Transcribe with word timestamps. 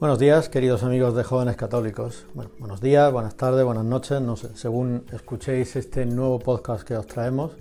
Buenos 0.00 0.18
días, 0.18 0.48
queridos 0.48 0.82
amigos 0.82 1.14
de 1.14 1.24
jóvenes 1.24 1.56
católicos. 1.56 2.24
Bueno, 2.32 2.52
buenos 2.58 2.80
días, 2.80 3.12
buenas 3.12 3.34
tardes, 3.34 3.66
buenas 3.66 3.84
noches, 3.84 4.18
según 4.54 5.04
escuchéis 5.12 5.76
este 5.76 6.06
nuevo 6.06 6.38
podcast 6.38 6.84
que 6.84 6.96
os 6.96 7.06
traemos. 7.06 7.52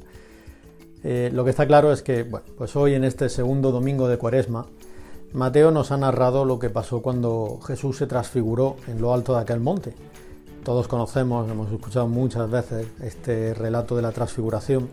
Eh, 1.04 1.32
lo 1.34 1.44
que 1.44 1.50
está 1.50 1.68
claro 1.68 1.92
es 1.92 2.02
que, 2.02 2.24
bueno, 2.24 2.46
pues 2.58 2.78
hoy 2.78 2.94
en 2.94 3.04
este 3.04 3.28
segundo 3.28 3.74
domingo 3.74 4.08
de 4.08 4.18
Cuaresma, 4.18 4.68
Mateo 5.34 5.72
nos 5.72 5.92
ha 5.92 5.98
narrado 5.98 6.46
lo 6.46 6.60
que 6.60 6.70
pasó 6.70 7.02
cuando 7.02 7.60
Jesús 7.68 7.98
se 7.98 8.08
transfiguró 8.08 8.78
en 8.88 9.02
lo 9.02 9.14
alto 9.14 9.36
de 9.36 9.42
aquel 9.42 9.60
monte. 9.60 9.94
Todos 10.64 10.88
conocemos, 10.88 11.52
hemos 11.52 11.70
escuchado 11.70 12.08
muchas 12.08 12.50
veces 12.50 12.88
este 13.04 13.54
relato 13.54 13.98
de 13.98 14.02
la 14.02 14.14
transfiguración. 14.14 14.88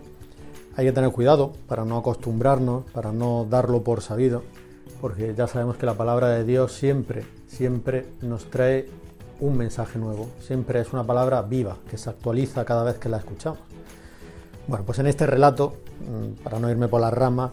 Hay 0.75 0.85
que 0.85 0.93
tener 0.93 1.13
cuidado 1.13 1.53
para 1.69 1.85
no 1.85 1.97
acostumbrarnos, 1.97 2.91
para 2.91 3.13
no 3.13 3.47
darlo 3.49 3.85
por 3.85 4.03
sabido 4.03 4.43
porque 5.01 5.35
ya 5.37 5.47
sabemos 5.47 5.77
que 5.77 5.87
la 5.87 5.95
palabra 5.95 6.29
de 6.31 6.45
Dios 6.45 6.73
siempre, 6.73 7.25
siempre 7.47 8.07
nos 8.23 8.51
trae 8.51 8.89
un 9.41 9.57
mensaje 9.57 9.99
nuevo, 9.99 10.29
siempre 10.41 10.81
es 10.81 10.93
una 10.93 11.05
palabra 11.05 11.43
viva, 11.43 11.77
que 11.91 11.99
se 11.99 12.11
actualiza 12.11 12.65
cada 12.65 12.85
vez 12.85 12.99
que 12.99 13.09
la 13.09 13.19
escuchamos. 13.19 13.61
Bueno, 14.67 14.85
pues 14.85 14.99
en 14.99 15.07
este 15.07 15.27
relato, 15.27 15.75
mm, 16.01 16.43
para 16.43 16.59
no 16.59 16.71
irme 16.71 16.89
por 16.89 17.01
las 17.01 17.13
ramas, 17.13 17.53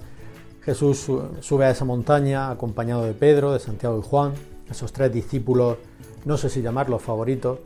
Jesús 0.61 1.09
sube 1.41 1.65
a 1.65 1.69
esa 1.69 1.83
montaña 1.83 2.49
acompañado 2.49 3.03
de 3.03 3.13
Pedro, 3.13 3.51
de 3.51 3.59
Santiago 3.59 3.99
y 3.99 4.07
Juan, 4.07 4.31
esos 4.69 4.93
tres 4.93 5.11
discípulos, 5.11 5.77
no 6.25 6.37
sé 6.37 6.49
si 6.49 6.61
llamarlos 6.61 7.01
favoritos, 7.01 7.59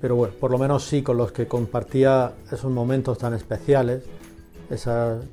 pero 0.00 0.16
bueno, 0.16 0.34
por 0.40 0.50
lo 0.50 0.58
menos 0.58 0.84
sí 0.84 1.02
con 1.02 1.16
los 1.16 1.30
que 1.30 1.46
compartía 1.46 2.32
esos 2.50 2.72
momentos 2.72 3.18
tan 3.18 3.34
especiales 3.34 4.02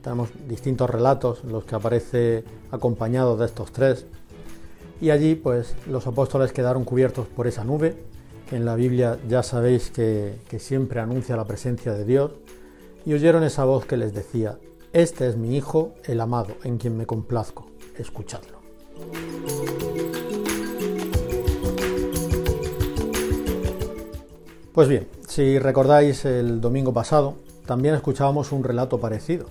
tenemos 0.02 0.30
distintos 0.48 0.90
relatos 0.90 1.42
en 1.44 1.52
los 1.52 1.64
que 1.64 1.76
aparece 1.76 2.44
acompañado 2.72 3.38
de 3.38 3.46
estos 3.46 3.72
tres. 3.72 4.06
Y 5.00 5.12
allí 5.12 5.36
pues 5.36 5.76
los 5.88 6.08
apóstoles 6.08 6.52
quedaron 6.52 6.84
cubiertos 6.84 7.28
por 7.28 7.48
esa 7.48 7.64
nube, 7.64 7.96
que 8.50 8.56
en 8.56 8.66
la 8.66 8.76
Biblia 8.76 9.18
ya 9.28 9.44
sabéis 9.44 9.92
que, 9.92 10.36
que 10.50 10.60
siempre 10.60 11.00
anuncia 11.00 11.36
la 11.36 11.46
presencia 11.46 11.94
de 11.94 12.06
Dios, 12.06 12.32
y 13.06 13.14
oyeron 13.14 13.44
esa 13.44 13.66
voz 13.66 13.86
que 13.86 13.98
les 13.98 14.14
decía, 14.14 14.58
Este 14.94 15.28
es 15.28 15.38
mi 15.38 15.56
Hijo, 15.56 15.94
el 16.06 16.20
amado, 16.20 16.56
en 16.64 16.78
quien 16.78 16.98
me 16.98 17.06
complazco, 17.06 17.68
escuchadlo. 17.98 18.58
Pues 24.74 24.88
bien, 24.88 25.08
si 25.28 25.58
recordáis 25.58 26.24
el 26.26 26.62
domingo 26.62 26.94
pasado, 26.94 27.36
también 27.66 27.96
escuchábamos 27.96 28.52
un 28.52 28.64
relato 28.64 29.00
parecido. 29.00 29.48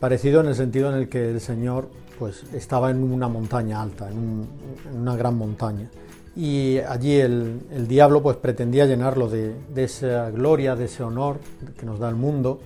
Parecido 0.00 0.40
en 0.40 0.46
el 0.46 0.54
sentido 0.54 0.88
en 0.88 0.96
el 0.96 1.08
que 1.10 1.30
el 1.30 1.40
Señor 1.42 1.88
pues, 2.18 2.44
estaba 2.54 2.90
en 2.90 3.02
una 3.02 3.28
montaña 3.28 3.82
alta, 3.82 4.10
en, 4.10 4.48
una 4.94 5.14
gran 5.14 5.36
montaña. 5.36 5.90
Y 6.34 6.78
allí 6.78 7.20
el, 7.20 7.86
diablo 7.86 8.22
pues, 8.22 8.38
pretendía 8.38 8.86
llenarlo 8.86 9.28
de, 9.28 9.54
esa 9.76 10.30
gloria, 10.30 10.74
de 10.74 10.86
ese 10.86 11.02
honor 11.02 11.38
que 11.78 11.84
nos 11.84 11.98
da 11.98 12.08
el 12.08 12.14
mundo, 12.14 12.60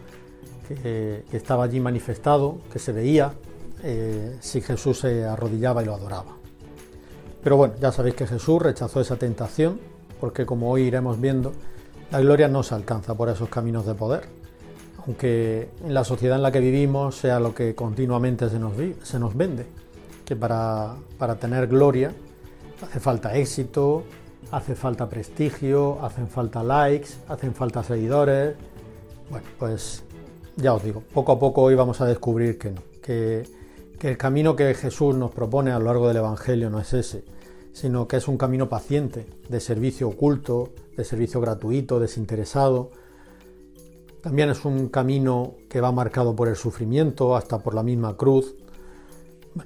que, 0.68 1.24
estaba 1.32 1.64
allí 1.64 1.80
manifestado, 1.80 2.58
que 2.72 2.78
se 2.78 2.92
veía 2.92 3.32
eh, 3.82 4.36
si 4.40 4.60
Jesús 4.60 5.00
se 5.00 5.24
arrodillaba 5.24 5.82
y 5.82 5.86
lo 5.86 5.94
adoraba. 5.94 6.36
Pero 7.42 7.56
bueno, 7.56 7.74
ya 7.80 7.90
sabéis 7.90 8.14
que 8.14 8.28
Jesús 8.28 8.62
rechazó 8.62 9.00
esa 9.00 9.16
tentación, 9.16 9.80
porque 10.20 10.46
como 10.46 10.70
hoy 10.70 10.82
iremos 10.82 11.20
viendo, 11.20 11.52
la 12.12 12.20
gloria 12.20 12.46
no 12.46 12.62
se 12.62 12.76
alcanza 12.76 13.14
por 13.14 13.28
esos 13.28 13.48
caminos 13.48 13.86
de 13.86 13.94
poder, 13.94 14.22
aunque 15.06 15.68
la 15.86 16.04
sociedad 16.04 16.36
en 16.36 16.42
la 16.42 16.52
que 16.52 16.60
vivimos 16.60 17.16
sea 17.16 17.40
lo 17.40 17.54
que 17.54 17.74
continuamente 17.74 18.48
se 18.48 18.58
nos, 18.58 18.72
se 19.02 19.18
nos 19.18 19.36
vende, 19.36 19.66
que 20.24 20.34
para, 20.36 20.94
para 21.18 21.36
tener 21.36 21.66
gloria 21.66 22.12
hace 22.82 23.00
falta 23.00 23.34
éxito, 23.36 24.04
hace 24.50 24.74
falta 24.74 25.08
prestigio, 25.08 26.02
hacen 26.02 26.28
falta 26.28 26.62
likes, 26.62 27.10
hacen 27.28 27.54
falta 27.54 27.82
seguidores. 27.82 28.54
Bueno, 29.30 29.46
pues 29.58 30.02
ya 30.56 30.74
os 30.74 30.82
digo, 30.82 31.02
poco 31.12 31.32
a 31.32 31.38
poco 31.38 31.62
hoy 31.62 31.74
vamos 31.74 32.00
a 32.00 32.06
descubrir 32.06 32.58
que 32.58 32.70
no, 32.70 32.82
que, 33.02 33.46
que, 33.98 34.08
el 34.08 34.16
camino 34.16 34.54
que 34.54 34.74
Jesús 34.74 35.14
nos 35.14 35.30
propone 35.30 35.70
a 35.70 35.78
lo 35.78 35.86
largo 35.86 36.08
del 36.08 36.18
Evangelio 36.18 36.70
no 36.70 36.78
es 36.78 36.92
ese, 36.92 37.24
sino 37.72 38.06
que 38.06 38.16
es 38.16 38.28
un 38.28 38.36
camino 38.36 38.68
paciente, 38.68 39.26
de 39.48 39.60
servicio 39.60 40.08
oculto, 40.08 40.70
de 40.96 41.04
servicio 41.04 41.40
gratuito, 41.40 41.98
desinteresado, 41.98 42.90
también 44.24 44.48
es 44.48 44.64
un 44.64 44.88
camino 44.88 45.52
que 45.68 45.82
va 45.82 45.92
marcado 45.92 46.34
por 46.34 46.48
el 46.48 46.56
sufrimiento, 46.56 47.36
hasta 47.36 47.58
por 47.58 47.74
la 47.74 47.82
misma 47.82 48.16
cruz. 48.16 48.54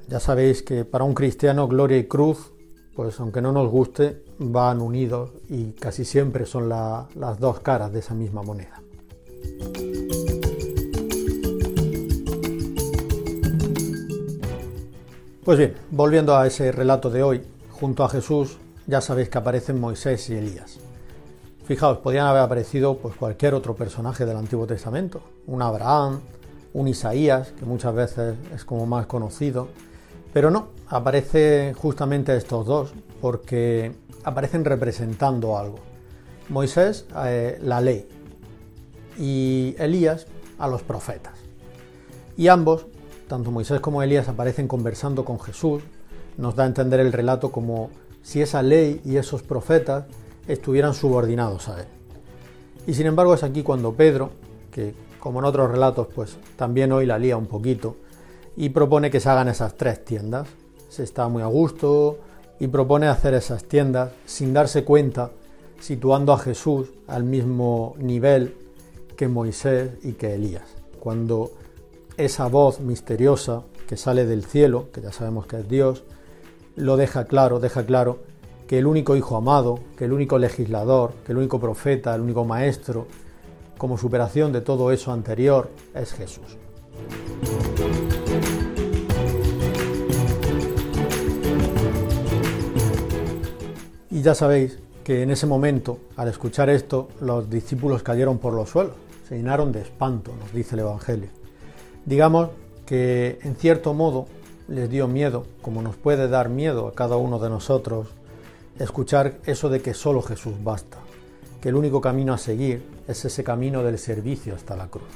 Ya 0.08 0.18
sabéis 0.18 0.64
que 0.64 0.84
para 0.84 1.04
un 1.04 1.14
cristiano 1.14 1.68
gloria 1.68 1.96
y 1.96 2.08
cruz, 2.08 2.50
pues 2.96 3.20
aunque 3.20 3.40
no 3.40 3.52
nos 3.52 3.70
guste, 3.70 4.24
van 4.40 4.80
unidos 4.80 5.30
y 5.48 5.70
casi 5.74 6.04
siempre 6.04 6.44
son 6.44 6.68
las 6.68 7.38
dos 7.38 7.60
caras 7.60 7.92
de 7.92 8.00
esa 8.00 8.14
misma 8.14 8.42
moneda. 8.42 8.82
Pues 15.44 15.56
bien, 15.56 15.74
volviendo 15.92 16.36
a 16.36 16.48
ese 16.48 16.72
relato 16.72 17.10
de 17.10 17.22
hoy, 17.22 17.42
junto 17.70 18.02
a 18.02 18.08
Jesús 18.08 18.58
ya 18.88 19.00
sabéis 19.00 19.28
que 19.28 19.38
aparecen 19.38 19.78
Moisés 19.78 20.28
y 20.30 20.34
Elías. 20.34 20.80
Fijaos, 21.68 21.98
podían 21.98 22.26
haber 22.26 22.40
aparecido 22.40 22.96
pues, 22.96 23.14
cualquier 23.14 23.52
otro 23.52 23.76
personaje 23.76 24.24
del 24.24 24.38
Antiguo 24.38 24.66
Testamento, 24.66 25.20
un 25.46 25.60
Abraham, 25.60 26.20
un 26.72 26.88
Isaías, 26.88 27.52
que 27.58 27.66
muchas 27.66 27.94
veces 27.94 28.36
es 28.54 28.64
como 28.64 28.86
más 28.86 29.04
conocido, 29.04 29.68
pero 30.32 30.50
no, 30.50 30.68
aparece 30.88 31.74
justamente 31.76 32.34
estos 32.34 32.64
dos, 32.64 32.94
porque 33.20 33.92
aparecen 34.24 34.64
representando 34.64 35.58
algo. 35.58 35.78
Moisés, 36.48 37.04
eh, 37.26 37.58
la 37.60 37.82
ley, 37.82 38.08
y 39.18 39.74
Elías, 39.78 40.26
a 40.58 40.68
los 40.68 40.80
profetas. 40.80 41.34
Y 42.38 42.48
ambos, 42.48 42.86
tanto 43.28 43.50
Moisés 43.50 43.80
como 43.80 44.02
Elías, 44.02 44.30
aparecen 44.30 44.68
conversando 44.68 45.22
con 45.22 45.38
Jesús, 45.38 45.82
nos 46.38 46.56
da 46.56 46.64
a 46.64 46.68
entender 46.68 47.00
el 47.00 47.12
relato 47.12 47.52
como 47.52 47.90
si 48.22 48.40
esa 48.40 48.62
ley 48.62 49.02
y 49.04 49.18
esos 49.18 49.42
profetas 49.42 50.06
estuvieran 50.48 50.94
subordinados 50.94 51.68
a 51.68 51.80
él. 51.80 51.86
Y 52.86 52.94
sin 52.94 53.06
embargo 53.06 53.34
es 53.34 53.42
aquí 53.42 53.62
cuando 53.62 53.92
Pedro, 53.92 54.30
que 54.72 54.94
como 55.20 55.38
en 55.40 55.44
otros 55.44 55.70
relatos 55.70 56.08
pues 56.14 56.36
también 56.56 56.90
hoy 56.90 57.06
la 57.06 57.18
lía 57.18 57.36
un 57.36 57.46
poquito, 57.46 57.96
y 58.56 58.70
propone 58.70 59.10
que 59.10 59.20
se 59.20 59.28
hagan 59.28 59.48
esas 59.48 59.76
tres 59.76 60.04
tiendas. 60.04 60.48
Se 60.88 61.04
está 61.04 61.28
muy 61.28 61.42
a 61.42 61.46
gusto 61.46 62.18
y 62.58 62.66
propone 62.66 63.06
hacer 63.06 63.34
esas 63.34 63.64
tiendas 63.64 64.10
sin 64.26 64.52
darse 64.52 64.84
cuenta, 64.84 65.30
situando 65.80 66.32
a 66.32 66.38
Jesús 66.38 66.88
al 67.06 67.22
mismo 67.22 67.94
nivel 67.98 68.56
que 69.16 69.28
Moisés 69.28 69.90
y 70.02 70.12
que 70.12 70.34
Elías. 70.34 70.64
Cuando 70.98 71.52
esa 72.16 72.48
voz 72.48 72.80
misteriosa 72.80 73.62
que 73.86 73.96
sale 73.96 74.26
del 74.26 74.44
cielo, 74.44 74.88
que 74.92 75.02
ya 75.02 75.12
sabemos 75.12 75.46
que 75.46 75.60
es 75.60 75.68
Dios, 75.68 76.02
lo 76.74 76.96
deja 76.96 77.26
claro, 77.26 77.60
deja 77.60 77.84
claro 77.84 78.18
que 78.68 78.78
el 78.78 78.86
único 78.86 79.16
hijo 79.16 79.34
amado, 79.34 79.80
que 79.96 80.04
el 80.04 80.12
único 80.12 80.38
legislador, 80.38 81.14
que 81.24 81.32
el 81.32 81.38
único 81.38 81.58
profeta, 81.58 82.14
el 82.14 82.20
único 82.20 82.44
maestro, 82.44 83.06
como 83.78 83.96
superación 83.96 84.52
de 84.52 84.60
todo 84.60 84.92
eso 84.92 85.10
anterior, 85.10 85.70
es 85.94 86.12
Jesús. 86.12 86.58
Y 94.10 94.20
ya 94.20 94.34
sabéis 94.34 94.78
que 95.02 95.22
en 95.22 95.30
ese 95.30 95.46
momento, 95.46 96.00
al 96.16 96.28
escuchar 96.28 96.68
esto, 96.68 97.08
los 97.22 97.48
discípulos 97.48 98.02
cayeron 98.02 98.36
por 98.36 98.52
los 98.52 98.68
suelos, 98.68 98.96
se 99.26 99.36
llenaron 99.36 99.72
de 99.72 99.80
espanto, 99.80 100.32
nos 100.38 100.52
dice 100.52 100.74
el 100.74 100.80
Evangelio. 100.80 101.30
Digamos 102.04 102.50
que 102.84 103.38
en 103.42 103.56
cierto 103.56 103.94
modo 103.94 104.26
les 104.66 104.90
dio 104.90 105.08
miedo, 105.08 105.46
como 105.62 105.80
nos 105.80 105.96
puede 105.96 106.28
dar 106.28 106.50
miedo 106.50 106.86
a 106.86 106.92
cada 106.92 107.16
uno 107.16 107.38
de 107.38 107.48
nosotros 107.48 108.08
escuchar 108.78 109.38
eso 109.44 109.68
de 109.68 109.80
que 109.80 109.94
solo 109.94 110.22
Jesús 110.22 110.54
basta, 110.62 110.98
que 111.60 111.68
el 111.68 111.76
único 111.76 112.00
camino 112.00 112.32
a 112.32 112.38
seguir 112.38 112.82
es 113.06 113.24
ese 113.24 113.44
camino 113.44 113.82
del 113.82 113.98
servicio 113.98 114.54
hasta 114.54 114.76
la 114.76 114.88
cruz. 114.88 115.08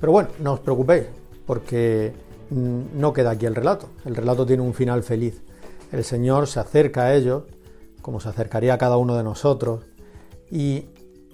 Pero 0.00 0.12
bueno, 0.12 0.28
no 0.40 0.54
os 0.54 0.60
preocupéis, 0.60 1.04
porque 1.46 2.12
no 2.50 3.12
queda 3.12 3.30
aquí 3.30 3.46
el 3.46 3.54
relato. 3.54 3.88
El 4.04 4.16
relato 4.16 4.44
tiene 4.46 4.62
un 4.62 4.74
final 4.74 5.02
feliz. 5.02 5.42
El 5.92 6.04
Señor 6.04 6.46
se 6.46 6.60
acerca 6.60 7.04
a 7.04 7.14
ellos, 7.14 7.44
como 8.02 8.20
se 8.20 8.28
acercaría 8.28 8.74
a 8.74 8.78
cada 8.78 8.96
uno 8.96 9.16
de 9.16 9.22
nosotros, 9.22 9.84
y 10.50 10.86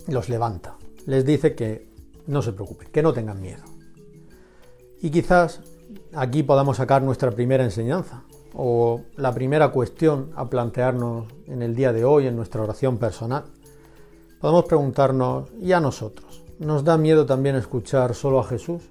los 0.08 0.28
levanta. 0.28 0.76
Les 1.06 1.24
dice 1.24 1.54
que 1.54 1.88
no 2.26 2.42
se 2.42 2.52
preocupen, 2.52 2.88
que 2.90 3.02
no 3.02 3.12
tengan 3.12 3.40
miedo. 3.40 3.64
Y 5.00 5.10
quizás 5.10 5.60
aquí 6.14 6.42
podamos 6.42 6.76
sacar 6.76 7.02
nuestra 7.02 7.30
primera 7.30 7.64
enseñanza, 7.64 8.24
o 8.54 9.02
la 9.16 9.32
primera 9.32 9.70
cuestión 9.70 10.30
a 10.36 10.48
plantearnos 10.48 11.26
en 11.46 11.62
el 11.62 11.74
día 11.74 11.92
de 11.92 12.04
hoy 12.04 12.26
en 12.26 12.36
nuestra 12.36 12.62
oración 12.62 12.98
personal, 12.98 13.44
podemos 14.40 14.64
preguntarnos, 14.64 15.48
¿y 15.60 15.72
a 15.72 15.80
nosotros? 15.80 16.42
¿Nos 16.58 16.84
da 16.84 16.98
miedo 16.98 17.26
también 17.26 17.56
escuchar 17.56 18.14
solo 18.14 18.40
a 18.40 18.44
Jesús? 18.44 18.82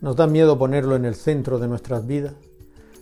¿Nos 0.00 0.16
da 0.16 0.26
miedo 0.26 0.58
ponerlo 0.58 0.96
en 0.96 1.04
el 1.04 1.14
centro 1.14 1.58
de 1.58 1.68
nuestras 1.68 2.06
vidas? 2.06 2.34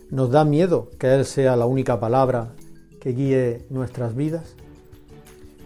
¿Nos 0.09 0.29
da 0.29 0.45
miedo 0.45 0.89
que 0.99 1.13
Él 1.13 1.25
sea 1.25 1.55
la 1.55 1.65
única 1.65 1.99
palabra 1.99 2.53
que 2.99 3.11
guíe 3.11 3.65
nuestras 3.69 4.15
vidas? 4.15 4.55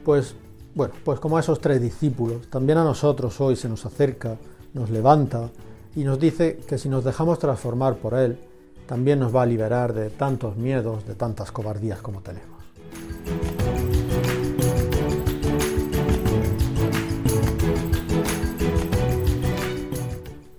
Pues 0.06 0.35
bueno, 0.75 0.94
pues 1.03 1.19
como 1.19 1.38
a 1.38 1.39
esos 1.39 1.59
tres 1.59 1.81
discípulos, 1.81 2.50
también 2.50 2.77
a 2.77 2.83
nosotros 2.83 3.39
hoy 3.41 3.56
se 3.56 3.69
nos 3.69 3.85
acerca, 3.85 4.38
nos 4.73 4.89
levanta 4.89 5.50
y 5.95 6.03
nos 6.03 6.19
dice 6.19 6.57
que 6.68 6.77
si 6.77 6.89
nos 6.89 7.03
dejamos 7.03 7.39
transformar 7.39 7.95
por 7.95 8.13
Él, 8.13 8.38
también 8.87 9.19
nos 9.19 9.35
va 9.35 9.43
a 9.43 9.45
liberar 9.45 9.93
de 9.93 10.09
tantos 10.09 10.55
miedos, 10.55 11.05
de 11.07 11.15
tantas 11.15 11.51
cobardías 11.51 12.01
como 12.01 12.21
tenemos. 12.21 12.55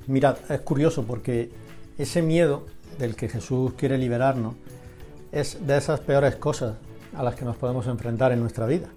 Mirad, 0.07 0.37
es 0.49 0.61
curioso 0.61 1.05
porque 1.05 1.51
ese 1.99 2.23
miedo 2.23 2.65
del 2.99 3.17
que 3.17 3.29
Jesús 3.29 3.73
quiere 3.77 3.99
liberarnos 3.99 4.55
es 5.33 5.67
de 5.67 5.77
esas 5.77 6.01
peores 6.01 6.37
cosas 6.37 6.77
a 7.15 7.23
las 7.23 7.35
que 7.35 7.45
nos 7.45 7.57
podemos 7.57 7.87
enfrentar 7.87 8.33
en 8.33 8.41
nuestra 8.41 8.67
vida. 8.67 8.89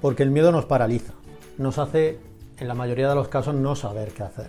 Porque 0.00 0.22
el 0.22 0.30
miedo 0.30 0.52
nos 0.52 0.64
paraliza, 0.64 1.12
nos 1.58 1.78
hace 1.78 2.18
en 2.58 2.68
la 2.68 2.74
mayoría 2.74 3.08
de 3.08 3.14
los 3.14 3.28
casos 3.28 3.54
no 3.54 3.74
saber 3.76 4.12
qué 4.12 4.22
hacer. 4.22 4.46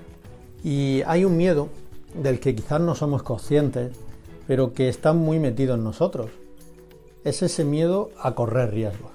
Y 0.63 1.01
hay 1.07 1.25
un 1.25 1.37
miedo 1.37 1.69
del 2.13 2.39
que 2.39 2.55
quizás 2.55 2.81
no 2.81 2.95
somos 2.95 3.23
conscientes, 3.23 3.91
pero 4.47 4.73
que 4.73 4.89
está 4.89 5.13
muy 5.13 5.39
metido 5.39 5.75
en 5.75 5.83
nosotros. 5.83 6.31
Es 7.23 7.43
ese 7.43 7.65
miedo 7.65 8.09
a 8.19 8.33
correr 8.33 8.71
riesgos. 8.71 9.11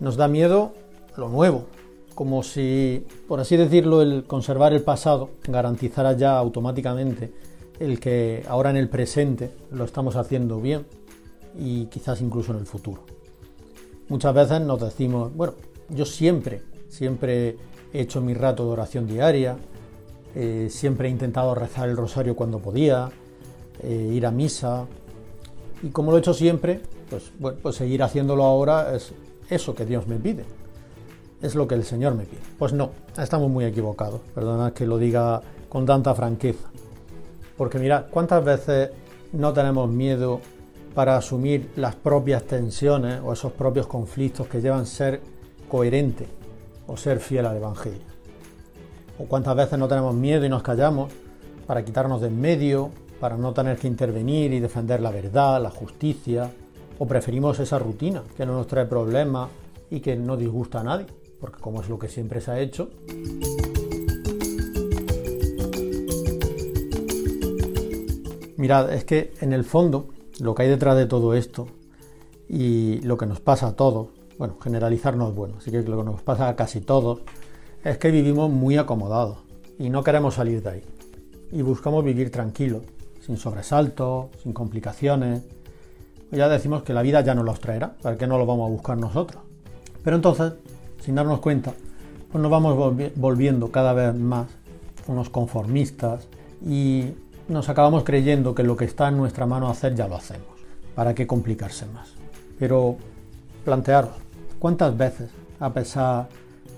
Nos 0.00 0.16
da 0.16 0.26
miedo 0.26 0.72
lo 1.16 1.28
nuevo, 1.28 1.66
como 2.14 2.42
si, 2.42 3.06
por 3.28 3.40
así 3.40 3.56
decirlo, 3.56 4.02
el 4.02 4.24
conservar 4.24 4.72
el 4.72 4.82
pasado 4.82 5.30
garantizara 5.46 6.14
ya 6.14 6.36
automáticamente 6.38 7.32
el 7.78 8.00
que 8.00 8.44
ahora 8.48 8.70
en 8.70 8.76
el 8.76 8.88
presente 8.88 9.50
lo 9.70 9.84
estamos 9.84 10.16
haciendo 10.16 10.60
bien 10.60 10.86
y 11.58 11.86
quizás 11.86 12.20
incluso 12.20 12.52
en 12.52 12.58
el 12.58 12.66
futuro. 12.66 13.02
Muchas 14.08 14.34
veces 14.34 14.60
nos 14.60 14.80
decimos, 14.80 15.34
bueno, 15.34 15.54
yo 15.88 16.04
siempre, 16.04 16.62
siempre 16.88 17.56
he 17.92 18.00
hecho 18.00 18.20
mi 18.20 18.34
rato 18.34 18.64
de 18.64 18.70
oración 18.70 19.06
diaria, 19.06 19.56
eh, 20.34 20.68
siempre 20.70 21.08
he 21.08 21.10
intentado 21.10 21.54
rezar 21.54 21.88
el 21.88 21.96
rosario 21.96 22.36
cuando 22.36 22.58
podía, 22.58 23.10
eh, 23.82 24.10
ir 24.12 24.26
a 24.26 24.30
misa, 24.30 24.86
y 25.82 25.88
como 25.90 26.10
lo 26.10 26.16
he 26.16 26.20
hecho 26.20 26.34
siempre, 26.34 26.80
pues, 27.10 27.56
pues 27.62 27.76
seguir 27.76 28.02
haciéndolo 28.02 28.44
ahora 28.44 28.94
es 28.94 29.12
eso 29.50 29.74
que 29.74 29.84
Dios 29.84 30.06
me 30.06 30.16
pide, 30.16 30.44
es 31.42 31.54
lo 31.54 31.68
que 31.68 31.74
el 31.74 31.84
Señor 31.84 32.14
me 32.14 32.24
pide. 32.24 32.40
Pues 32.58 32.72
no, 32.72 32.90
estamos 33.18 33.50
muy 33.50 33.64
equivocados, 33.64 34.20
perdonad 34.34 34.72
que 34.72 34.86
lo 34.86 34.98
diga 34.98 35.42
con 35.68 35.84
tanta 35.84 36.14
franqueza, 36.14 36.68
porque 37.56 37.78
mira, 37.78 38.06
¿cuántas 38.10 38.44
veces 38.44 38.90
no 39.32 39.52
tenemos 39.52 39.90
miedo 39.90 40.40
para 40.94 41.16
asumir 41.16 41.70
las 41.76 41.96
propias 41.96 42.44
tensiones 42.44 43.20
o 43.24 43.32
esos 43.32 43.52
propios 43.52 43.86
conflictos 43.86 44.46
que 44.46 44.60
llevan 44.60 44.86
ser 44.86 45.20
coherente 45.68 46.26
o 46.86 46.96
ser 46.96 47.20
fiel 47.20 47.46
al 47.46 47.56
Evangelio? 47.56 48.14
¿O 49.18 49.26
cuántas 49.26 49.54
veces 49.54 49.78
no 49.78 49.86
tenemos 49.86 50.14
miedo 50.14 50.44
y 50.44 50.48
nos 50.48 50.62
callamos 50.62 51.12
para 51.66 51.84
quitarnos 51.84 52.20
de 52.20 52.28
en 52.28 52.40
medio, 52.40 52.90
para 53.24 53.38
no 53.38 53.54
tener 53.54 53.78
que 53.78 53.88
intervenir 53.88 54.52
y 54.52 54.60
defender 54.60 55.00
la 55.00 55.10
verdad, 55.10 55.58
la 55.62 55.70
justicia? 55.70 56.50
¿O 56.98 57.06
preferimos 57.06 57.58
esa 57.58 57.78
rutina 57.78 58.22
que 58.36 58.44
no 58.44 58.52
nos 58.52 58.66
trae 58.66 58.84
problemas 58.84 59.48
y 59.88 60.00
que 60.00 60.14
no 60.14 60.36
disgusta 60.36 60.80
a 60.80 60.84
nadie? 60.84 61.06
Porque 61.40 61.58
como 61.58 61.80
es 61.80 61.88
lo 61.88 61.98
que 61.98 62.08
siempre 62.08 62.42
se 62.42 62.50
ha 62.50 62.60
hecho. 62.60 62.90
Mirad, 68.58 68.92
es 68.92 69.04
que 69.06 69.32
en 69.40 69.54
el 69.54 69.64
fondo 69.64 70.08
lo 70.40 70.54
que 70.54 70.64
hay 70.64 70.68
detrás 70.68 70.94
de 70.94 71.06
todo 71.06 71.32
esto 71.32 71.66
y 72.46 73.00
lo 73.04 73.16
que 73.16 73.24
nos 73.24 73.40
pasa 73.40 73.68
a 73.68 73.72
todos, 73.72 74.08
bueno, 74.36 74.58
generalizar 74.62 75.16
no 75.16 75.30
es 75.30 75.34
bueno, 75.34 75.54
así 75.56 75.70
que 75.70 75.80
lo 75.80 75.96
que 75.96 76.04
nos 76.04 76.20
pasa 76.20 76.46
a 76.46 76.56
casi 76.56 76.82
todos 76.82 77.20
es 77.84 77.96
que 77.96 78.10
vivimos 78.10 78.50
muy 78.50 78.76
acomodados 78.76 79.38
y 79.78 79.88
no 79.88 80.04
queremos 80.04 80.34
salir 80.34 80.62
de 80.62 80.68
ahí. 80.68 80.82
Y 81.52 81.62
buscamos 81.62 82.04
vivir 82.04 82.30
tranquilos, 82.30 82.82
sin 83.24 83.36
sobresaltos, 83.36 84.26
sin 84.42 84.52
complicaciones. 84.52 85.42
Ya 86.30 86.48
decimos 86.48 86.82
que 86.82 86.92
la 86.92 87.02
vida 87.02 87.20
ya 87.20 87.34
nos 87.34 87.44
los 87.44 87.60
traerá, 87.60 87.94
¿para 88.02 88.18
qué 88.18 88.26
no 88.26 88.38
lo 88.38 88.46
vamos 88.46 88.66
a 88.68 88.72
buscar 88.72 88.98
nosotros? 88.98 89.42
Pero 90.02 90.16
entonces, 90.16 90.52
sin 91.00 91.14
darnos 91.14 91.40
cuenta, 91.40 91.72
pues 92.30 92.42
nos 92.42 92.50
vamos 92.50 92.76
volviendo 93.14 93.70
cada 93.70 93.92
vez 93.92 94.14
más 94.14 94.48
unos 95.06 95.30
conformistas 95.30 96.26
y 96.66 97.12
nos 97.48 97.68
acabamos 97.68 98.04
creyendo 98.04 98.54
que 98.54 98.62
lo 98.62 98.76
que 98.76 98.84
está 98.84 99.08
en 99.08 99.16
nuestra 99.16 99.46
mano 99.46 99.68
hacer 99.68 99.94
ya 99.94 100.08
lo 100.08 100.16
hacemos. 100.16 100.48
¿Para 100.94 101.14
qué 101.14 101.26
complicarse 101.26 101.86
más? 101.86 102.12
Pero 102.58 102.96
plantearos, 103.64 104.12
¿cuántas 104.58 104.96
veces, 104.96 105.30
a 105.60 105.72
pesar 105.72 106.28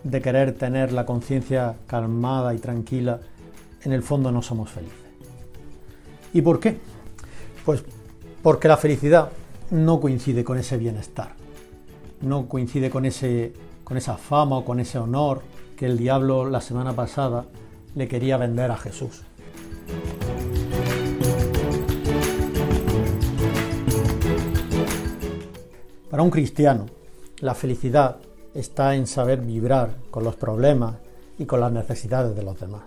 de 0.04 0.20
querer 0.20 0.52
tener 0.52 0.92
la 0.92 1.06
conciencia 1.06 1.76
calmada 1.86 2.54
y 2.54 2.58
tranquila, 2.58 3.20
en 3.82 3.92
el 3.92 4.02
fondo 4.02 4.30
no 4.30 4.42
somos 4.42 4.70
felices? 4.70 5.05
¿Y 6.36 6.42
por 6.42 6.60
qué? 6.60 6.76
Pues 7.64 7.82
porque 8.42 8.68
la 8.68 8.76
felicidad 8.76 9.30
no 9.70 9.98
coincide 9.98 10.44
con 10.44 10.58
ese 10.58 10.76
bienestar, 10.76 11.30
no 12.20 12.46
coincide 12.46 12.90
con, 12.90 13.06
ese, 13.06 13.54
con 13.84 13.96
esa 13.96 14.18
fama 14.18 14.58
o 14.58 14.64
con 14.66 14.78
ese 14.78 14.98
honor 14.98 15.40
que 15.78 15.86
el 15.86 15.96
diablo 15.96 16.44
la 16.44 16.60
semana 16.60 16.92
pasada 16.92 17.46
le 17.94 18.06
quería 18.06 18.36
vender 18.36 18.70
a 18.70 18.76
Jesús. 18.76 19.22
Para 26.10 26.22
un 26.22 26.30
cristiano, 26.30 26.84
la 27.40 27.54
felicidad 27.54 28.18
está 28.52 28.94
en 28.94 29.06
saber 29.06 29.40
vibrar 29.40 29.96
con 30.10 30.22
los 30.22 30.36
problemas 30.36 30.96
y 31.38 31.46
con 31.46 31.60
las 31.60 31.72
necesidades 31.72 32.36
de 32.36 32.42
los 32.42 32.60
demás, 32.60 32.82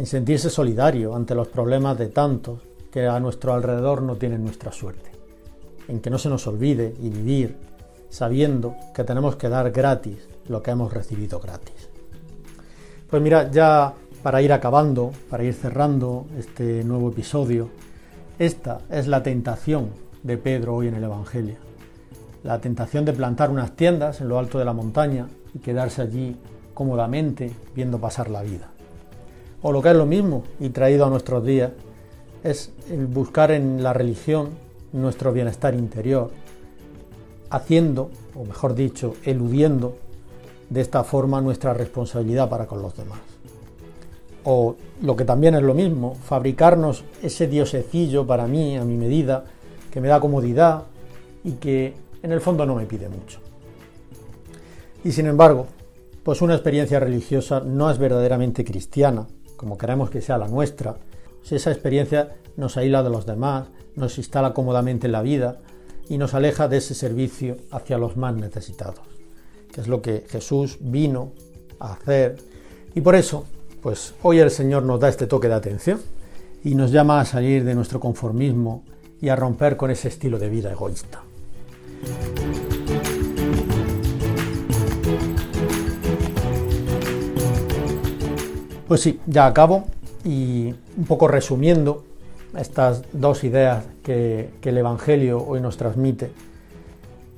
en 0.00 0.06
sentirse 0.06 0.48
solidario 0.48 1.14
ante 1.14 1.34
los 1.34 1.48
problemas 1.48 1.98
de 1.98 2.08
tantos 2.08 2.60
que 2.90 3.06
a 3.06 3.20
nuestro 3.20 3.52
alrededor 3.52 4.00
no 4.00 4.16
tienen 4.16 4.42
nuestra 4.42 4.72
suerte, 4.72 5.10
en 5.88 6.00
que 6.00 6.08
no 6.08 6.16
se 6.16 6.30
nos 6.30 6.46
olvide 6.46 6.94
y 7.02 7.10
vivir 7.10 7.58
sabiendo 8.08 8.76
que 8.94 9.04
tenemos 9.04 9.36
que 9.36 9.50
dar 9.50 9.70
gratis 9.70 10.26
lo 10.48 10.62
que 10.62 10.70
hemos 10.70 10.90
recibido 10.90 11.38
gratis. 11.38 11.90
Pues 13.10 13.20
mira, 13.20 13.50
ya 13.50 13.92
para 14.22 14.40
ir 14.40 14.54
acabando, 14.54 15.12
para 15.28 15.44
ir 15.44 15.52
cerrando 15.52 16.24
este 16.38 16.82
nuevo 16.82 17.10
episodio, 17.10 17.68
esta 18.38 18.80
es 18.88 19.06
la 19.06 19.22
tentación 19.22 19.90
de 20.22 20.38
Pedro 20.38 20.76
hoy 20.76 20.88
en 20.88 20.94
el 20.94 21.04
Evangelio 21.04 21.56
la 22.42 22.58
tentación 22.58 23.04
de 23.04 23.12
plantar 23.12 23.50
unas 23.50 23.76
tiendas 23.76 24.22
en 24.22 24.28
lo 24.30 24.38
alto 24.38 24.58
de 24.58 24.64
la 24.64 24.72
montaña 24.72 25.28
y 25.52 25.58
quedarse 25.58 26.00
allí 26.00 26.38
cómodamente 26.72 27.52
viendo 27.74 27.98
pasar 27.98 28.30
la 28.30 28.40
vida. 28.40 28.70
O 29.62 29.72
lo 29.72 29.82
que 29.82 29.90
es 29.90 29.96
lo 29.96 30.06
mismo 30.06 30.44
y 30.58 30.70
traído 30.70 31.04
a 31.06 31.10
nuestros 31.10 31.44
días, 31.44 31.72
es 32.42 32.72
el 32.90 33.06
buscar 33.06 33.50
en 33.50 33.82
la 33.82 33.92
religión 33.92 34.50
nuestro 34.92 35.32
bienestar 35.32 35.74
interior, 35.74 36.30
haciendo, 37.50 38.10
o 38.34 38.44
mejor 38.44 38.74
dicho, 38.74 39.14
eludiendo 39.24 39.96
de 40.68 40.80
esta 40.80 41.04
forma 41.04 41.40
nuestra 41.40 41.74
responsabilidad 41.74 42.48
para 42.48 42.66
con 42.66 42.80
los 42.80 42.96
demás. 42.96 43.18
O 44.44 44.76
lo 45.02 45.16
que 45.16 45.24
también 45.24 45.54
es 45.54 45.62
lo 45.62 45.74
mismo, 45.74 46.14
fabricarnos 46.14 47.04
ese 47.22 47.46
diosecillo 47.46 48.26
para 48.26 48.46
mí, 48.46 48.78
a 48.78 48.84
mi 48.84 48.96
medida, 48.96 49.44
que 49.90 50.00
me 50.00 50.08
da 50.08 50.20
comodidad 50.20 50.84
y 51.44 51.52
que 51.52 51.94
en 52.22 52.32
el 52.32 52.40
fondo 52.40 52.64
no 52.64 52.76
me 52.76 52.86
pide 52.86 53.08
mucho. 53.08 53.40
Y 55.04 55.12
sin 55.12 55.26
embargo, 55.26 55.66
pues 56.22 56.40
una 56.42 56.54
experiencia 56.54 57.00
religiosa 57.00 57.60
no 57.60 57.90
es 57.90 57.98
verdaderamente 57.98 58.64
cristiana, 58.64 59.26
como 59.60 59.76
queremos 59.76 60.08
que 60.08 60.22
sea 60.22 60.38
la 60.38 60.48
nuestra, 60.48 60.96
si 61.42 61.56
esa 61.56 61.70
experiencia 61.70 62.34
nos 62.56 62.78
aísla 62.78 63.02
de 63.02 63.10
los 63.10 63.26
demás, 63.26 63.68
nos 63.94 64.16
instala 64.16 64.54
cómodamente 64.54 65.06
en 65.06 65.12
la 65.12 65.20
vida 65.20 65.58
y 66.08 66.16
nos 66.16 66.32
aleja 66.32 66.66
de 66.66 66.78
ese 66.78 66.94
servicio 66.94 67.58
hacia 67.70 67.98
los 67.98 68.16
más 68.16 68.34
necesitados, 68.34 69.00
que 69.70 69.82
es 69.82 69.86
lo 69.86 70.00
que 70.00 70.24
Jesús 70.30 70.78
vino 70.80 71.32
a 71.78 71.92
hacer. 71.92 72.36
Y 72.94 73.02
por 73.02 73.14
eso, 73.14 73.44
pues 73.82 74.14
hoy 74.22 74.38
el 74.38 74.50
Señor 74.50 74.84
nos 74.84 74.98
da 74.98 75.10
este 75.10 75.26
toque 75.26 75.48
de 75.48 75.54
atención 75.56 76.00
y 76.64 76.74
nos 76.74 76.90
llama 76.90 77.20
a 77.20 77.26
salir 77.26 77.62
de 77.62 77.74
nuestro 77.74 78.00
conformismo 78.00 78.84
y 79.20 79.28
a 79.28 79.36
romper 79.36 79.76
con 79.76 79.90
ese 79.90 80.08
estilo 80.08 80.38
de 80.38 80.48
vida 80.48 80.72
egoísta. 80.72 81.22
Pues 88.90 89.02
sí, 89.02 89.20
ya 89.24 89.46
acabo 89.46 89.84
y 90.24 90.74
un 90.96 91.04
poco 91.06 91.28
resumiendo 91.28 92.02
estas 92.58 93.04
dos 93.12 93.44
ideas 93.44 93.84
que, 94.02 94.50
el 94.60 94.78
Evangelio 94.78 95.46
hoy 95.46 95.60
nos 95.60 95.76
transmite, 95.76 96.32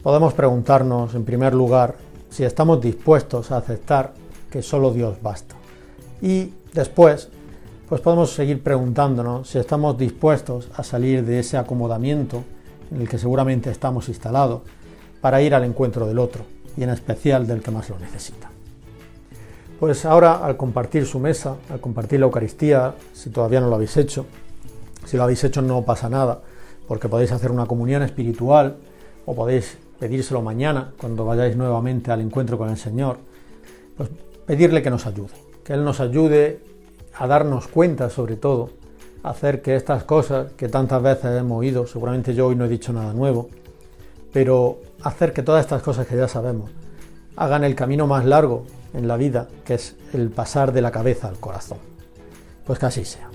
podemos 0.02 0.32
preguntarnos 0.32 1.14
en 1.14 1.26
primer 1.26 1.52
lugar 1.52 1.96
si 2.30 2.42
estamos 2.44 2.80
dispuestos 2.80 3.52
a 3.52 3.58
aceptar 3.58 4.14
que 4.50 4.62
solo 4.62 4.94
Dios 4.94 5.18
basta. 5.20 5.54
Y 6.22 6.54
después, 6.72 7.28
pues 7.86 8.00
podemos 8.00 8.32
seguir 8.32 8.62
preguntándonos 8.62 9.46
si 9.46 9.58
estamos 9.58 9.98
dispuestos 9.98 10.70
a 10.74 10.82
salir 10.82 11.22
de 11.22 11.40
ese 11.40 11.58
acomodamiento 11.58 12.44
en 12.90 13.02
el 13.02 13.08
que 13.10 13.18
seguramente 13.18 13.70
estamos 13.70 14.08
instalados 14.08 14.62
para 15.20 15.42
ir 15.42 15.54
al 15.54 15.64
encuentro 15.64 16.06
del 16.06 16.18
otro 16.18 16.46
y 16.78 16.82
en 16.82 16.88
especial 16.88 17.46
del 17.46 17.60
que 17.60 17.70
más 17.70 17.90
lo 17.90 17.98
necesita. 17.98 18.51
Pues 19.82 20.04
ahora 20.04 20.34
al 20.34 20.56
compartir 20.56 21.06
su 21.06 21.18
mesa, 21.18 21.56
al 21.68 21.80
compartir 21.80 22.20
la 22.20 22.26
Eucaristía, 22.26 22.94
si 23.12 23.30
todavía 23.30 23.60
no 23.60 23.68
lo 23.68 23.74
habéis 23.74 23.96
hecho, 23.96 24.26
si 25.04 25.16
lo 25.16 25.24
habéis 25.24 25.42
hecho 25.42 25.60
no 25.60 25.82
pasa 25.82 26.08
nada, 26.08 26.40
porque 26.86 27.08
podéis 27.08 27.32
hacer 27.32 27.50
una 27.50 27.66
comunión 27.66 28.04
espiritual 28.04 28.76
o 29.26 29.34
podéis 29.34 29.76
pedírselo 29.98 30.40
mañana 30.40 30.92
cuando 31.00 31.24
vayáis 31.24 31.56
nuevamente 31.56 32.12
al 32.12 32.20
encuentro 32.20 32.56
con 32.56 32.70
el 32.70 32.76
Señor, 32.76 33.16
pues 33.96 34.08
pedirle 34.46 34.82
que 34.82 34.90
nos 34.90 35.04
ayude, 35.04 35.34
que 35.64 35.72
Él 35.72 35.82
nos 35.82 35.98
ayude 35.98 36.60
a 37.18 37.26
darnos 37.26 37.66
cuenta 37.66 38.08
sobre 38.08 38.36
todo, 38.36 38.70
hacer 39.24 39.62
que 39.62 39.74
estas 39.74 40.04
cosas 40.04 40.52
que 40.52 40.68
tantas 40.68 41.02
veces 41.02 41.40
hemos 41.40 41.58
oído, 41.58 41.88
seguramente 41.88 42.36
yo 42.36 42.46
hoy 42.46 42.54
no 42.54 42.66
he 42.66 42.68
dicho 42.68 42.92
nada 42.92 43.12
nuevo, 43.14 43.48
pero 44.32 44.78
hacer 45.02 45.32
que 45.32 45.42
todas 45.42 45.64
estas 45.64 45.82
cosas 45.82 46.06
que 46.06 46.16
ya 46.16 46.28
sabemos 46.28 46.70
hagan 47.34 47.64
el 47.64 47.74
camino 47.74 48.06
más 48.06 48.24
largo 48.24 48.64
en 48.94 49.08
la 49.08 49.16
vida, 49.16 49.48
que 49.64 49.74
es 49.74 49.96
el 50.12 50.30
pasar 50.30 50.72
de 50.72 50.82
la 50.82 50.90
cabeza 50.90 51.28
al 51.28 51.38
corazón. 51.38 51.78
Pues 52.66 52.78
que 52.78 52.86
así 52.86 53.04
sea. 53.04 53.28